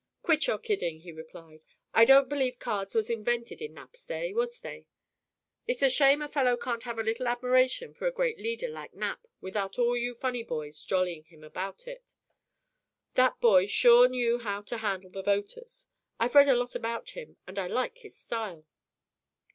[0.23, 1.61] "Quit your kidding," he replied.
[1.93, 4.33] "I don't believe cards was invented in Nap's day.
[4.33, 4.87] Was they?
[5.67, 8.95] It's a shame a fellow can't have a little admiration for a great leader like
[8.95, 12.15] Nap without all you funny boys jollying him about it.
[13.13, 15.85] That boy sure knew how to handle the voters.
[16.19, 18.65] I've read a lot about him, and I like his style."